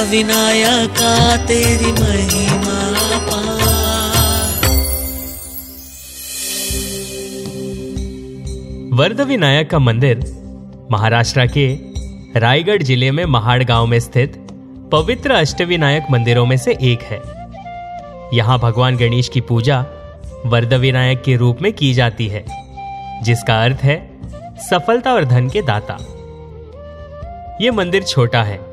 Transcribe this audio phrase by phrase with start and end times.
[0.00, 2.76] अष्टविनायका तेरी महिमा
[8.96, 10.20] वर्ध विनायक का मंदिर
[10.92, 11.66] महाराष्ट्र के
[12.40, 14.36] रायगढ़ ज़िले में महाड़ गाँव में स्थित
[14.92, 17.20] पवित्र अष्टविनायक मंदिरों में से एक है।
[18.34, 19.80] यहाँ भगवान गणेश की पूजा
[20.46, 22.44] वर्ध विनायक के रूप में की जाती है,
[23.22, 23.98] जिसका अर्थ है
[24.70, 25.98] सफलता और धन के दाता।
[27.60, 28.69] यह मंदिर छोटा है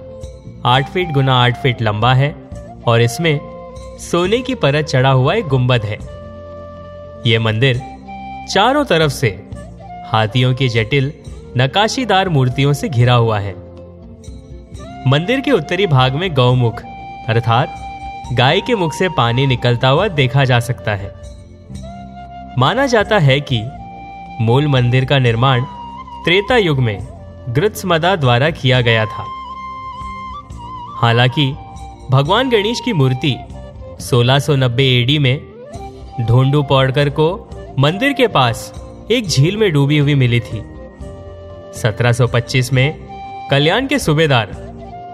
[0.65, 2.35] आठ फीट गुना आठ फीट लंबा है
[2.87, 3.39] और इसमें
[3.99, 5.97] सोने की परत चढ़ा हुआ एक गुंबद है।
[7.31, 7.81] यह मंदिर
[8.49, 9.49] चारों तरफ़ से
[10.05, 11.13] हाथियों की जटिल,
[11.57, 13.53] नकाशीदार मूर्तियों से घिरा हुआ है।
[15.07, 16.81] मंदिर के उत्तरी भाग में गौमुख,
[17.27, 17.75] अर्थात
[18.33, 21.13] गाय के मुख से पानी निकलता हुआ देखा जा सकता है।
[22.57, 23.63] माना जाता है कि
[24.41, 25.63] मूल मंदिर का निर्माण
[26.25, 27.07] त्रेता युग में
[27.49, 29.36] ग्रुत्समदा द्वारा किया गया था।
[30.97, 31.55] हालाँकि,
[32.11, 33.35] भगवान गणेश की मूर्ति
[33.99, 35.41] 1690 एडी में
[36.21, 38.73] ढोंडू पौड़कर को मंदिर के पास
[39.11, 40.63] एक झील में डूबी हुई मिली थी।
[41.75, 43.07] 1725 में
[43.51, 44.47] कल्याण के सूबेदार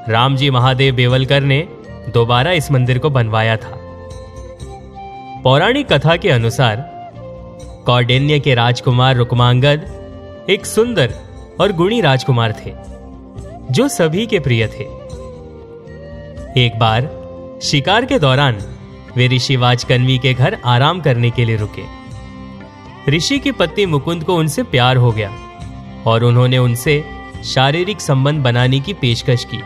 [0.10, 1.68] रामजी महादेव बेवलकर ने
[2.14, 3.80] दोबारा इस मंदिर को बनवाया था।
[5.44, 6.78] पौराणिक कथा के अनुसार
[7.86, 9.94] कौडिन्य के राजकुमार रुकमांगद
[10.50, 11.14] एक सुंदर
[11.62, 12.74] और गुणी राजकुमार थे,
[13.74, 15.03] जो सभी के प्रिय थे।
[16.58, 17.02] एक बार,
[17.64, 18.58] शिकार के दौरान
[19.16, 21.84] वे ऋषिवाज कन्वी के घर आराम करने के लिए रुके।
[23.12, 25.32] ऋषि की पत्नी मुकुंद को उनसे प्यार हो गया,
[26.08, 27.04] और उन्होंने उनसे
[27.46, 29.60] शारीरिक संबंध बनाने की पेशकश की,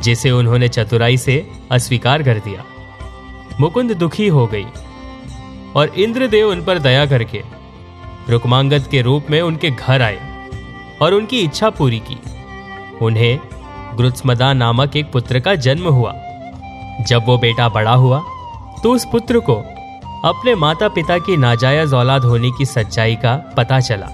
[0.00, 2.64] जिसे उन्होंने चतुराई से अस्वीकार कर दिया।
[3.60, 4.66] मुकुंद दुखी हो गई,
[5.76, 7.42] और इंद्रदेव उन पर दया करके,
[8.28, 10.18] रुकमांगद के रूप में उनके घर आए,
[11.02, 12.18] और उनकी इच्छा पूरी की।
[13.02, 13.38] उन्हें
[14.00, 16.12] ग्रुत्समदा नामक एक पुत्र का जन्म हुआ।
[17.08, 18.22] जब वो बेटा बड़ा हुआ
[18.82, 19.54] तो उस पुत्र को
[20.24, 24.06] अपने माता पिता की नाजायज औलाद होने की सच्चाई का पता चला।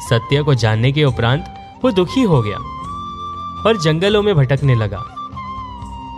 [0.00, 1.44] सत्य को जानने के उपरांत
[1.84, 2.58] वो दुखी हो गया
[3.66, 5.02] और जंगलों में भटकने लगा।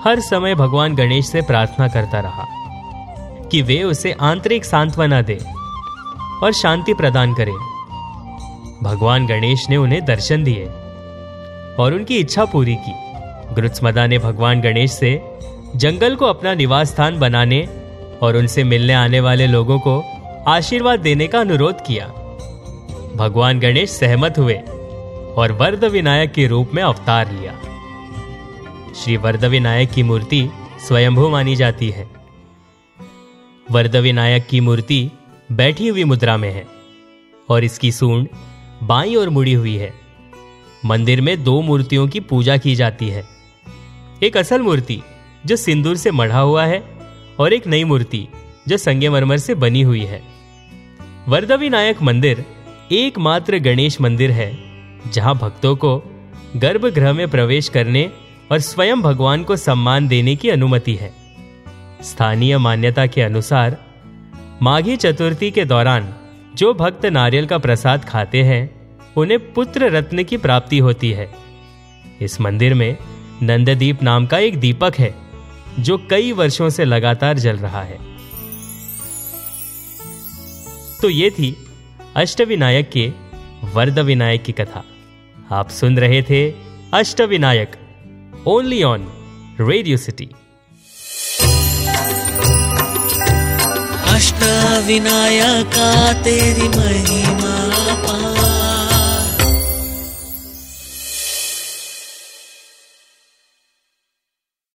[0.04, 2.46] हर समय भगवान गणेश से प्रार्थना करता रहा
[3.50, 5.38] कि वे उसे आंतरिक सांत्वना दे
[6.42, 7.54] और शांति प्रदान करें।
[8.82, 10.64] भगवान गणेश ने उन्हें दर्शन दिए।
[11.78, 12.92] और उनकी इच्छा पूरी की।
[13.54, 15.20] ग्रुत्समदा ने भगवान गणेश से
[15.76, 17.68] जंगल को अपना निवास स्थान बनाने
[18.22, 20.04] और उनसे मिलने आने वाले लोगों को
[20.46, 22.06] आशीर्वाद देने का अनुरोध किया।
[23.16, 24.54] भगवान गणेश सहमत हुए
[25.36, 27.52] और वर्द विनायक के रूप में अवतार लिया।
[28.94, 30.50] श्री वर्द विनायक की मूर्ति
[30.88, 32.10] स्वयंभू मानी जाती है।
[33.70, 35.10] वर्द विनायक की मूर्ति
[35.52, 36.66] बैठी हुई मुद्रा में है
[37.48, 38.28] और इसकी सूंड
[38.82, 40.01] बाई और मुड़ी हुई है।
[40.84, 43.24] मंदिर में दो मूर्तियों की पूजा की जाती है।
[44.22, 45.02] एक असल मूर्ति,
[45.46, 46.84] जो सिंदूर से मढ़ा हुआ है,
[47.38, 48.28] और एक नई मूर्ति,
[48.68, 50.22] जो संगमरमर से बनी हुई है।
[51.28, 52.44] वर्धविनायक मंदिर
[52.92, 54.58] एकमात्र गणेश मंदिर है,
[55.10, 56.02] जहाँ भक्तों को
[56.56, 58.10] गर्भगृह में प्रवेश करने
[58.52, 61.12] और स्वयं भगवान को सम्मान देने की अनुमति है।
[62.02, 63.78] स्थानीय मान्यता के अनुसार,
[64.62, 66.14] माघी चतुर्थी के दौरान,
[66.54, 68.81] जो भक्त नारियल का प्रसाद खाते हैं
[69.16, 71.30] उन्हें पुत्र रत्न की प्राप्ति होती है।
[72.20, 72.96] इस मंदिर में
[73.42, 75.14] नंददीप नाम का एक दीपक है,
[75.80, 77.98] जो कई वर्षों से लगातार जल रहा है।
[81.02, 81.56] तो ये थी
[82.16, 83.12] अष्टविनायक के
[83.74, 84.84] वर्द विनायक की कथा।
[85.50, 86.50] आप सुन रहे थे
[86.94, 87.72] Ashtavinayak
[88.46, 89.08] only on
[89.60, 90.28] Radio City
[94.14, 97.61] Ashtavinayaka, तेरी महिमा।